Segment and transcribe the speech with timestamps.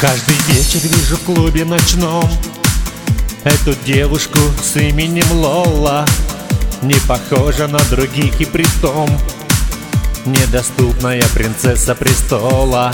[0.00, 2.24] Каждый вечер вижу в клубе ночном
[3.44, 6.06] Эту девушку с именем Лола.
[6.80, 9.10] Не похожа на других и притом
[10.24, 12.90] Недоступная принцесса престола.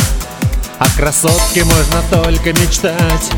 [0.80, 3.30] О красотке можно только мечтать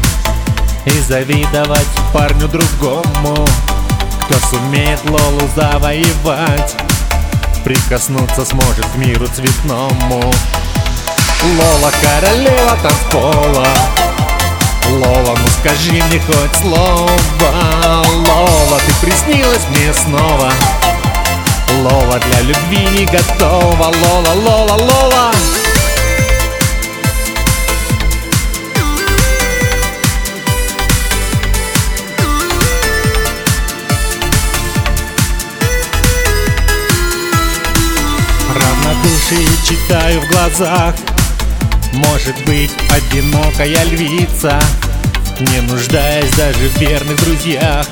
[0.86, 3.46] И завидовать парню другому
[4.22, 6.74] Кто сумеет Лолу завоевать
[7.64, 10.32] Прикоснуться сможет к миру цветному
[11.44, 13.68] Лола королева танцпола.
[14.90, 17.10] Лола, ну скажи мне хоть слово.
[18.26, 20.52] Лола, ты приснилась мне снова.
[21.80, 23.84] Лола для любви не готова.
[23.84, 25.32] Лола, Лола, Лола.
[38.54, 40.94] Равнодушие читаю в глазах
[41.92, 44.60] может быть одинокая львица
[45.40, 47.86] Не нуждаясь даже в верных друзьях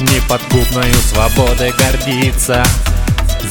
[0.00, 2.64] Неподкупною свободой гордится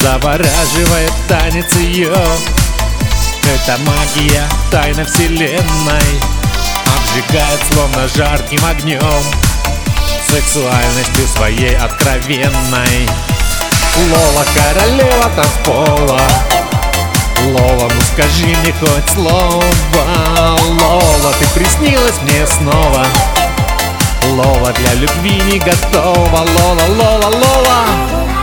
[0.00, 6.20] Завораживает танец ее Это магия, тайна вселенной
[6.96, 9.22] Обжигает словно жарким огнем
[10.28, 13.08] Сексуальностью своей откровенной.
[13.96, 16.20] Лола королева танцпола
[17.46, 19.62] Лола, скажи мне хоть слово
[20.80, 23.06] Лола, ты приснилась мне снова.
[24.32, 26.38] Лола для любви не готова.
[26.38, 28.35] Лола, Лола, Лола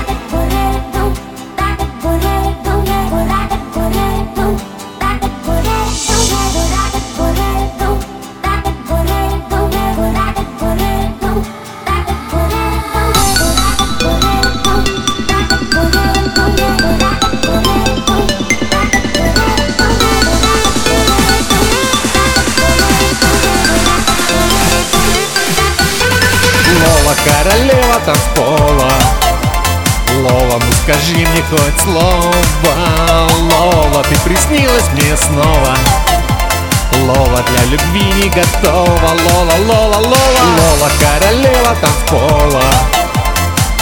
[27.26, 28.92] королева танцпола
[30.22, 32.34] Лола, ну скажи мне хоть слово.
[33.52, 35.76] Лола, ты приснилась мне снова.
[37.06, 39.10] Лола для любви не готова.
[39.26, 42.64] Лола, Лола, Лола Лола, королева танцпола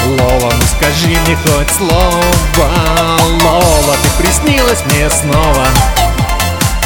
[0.06, 2.70] Лола, ну скажи мне хоть слово.
[3.44, 5.68] Лола, ты приснилась мне снова.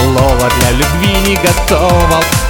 [0.01, 1.75] Лола для любви не готова.
[1.79, 2.44] Лола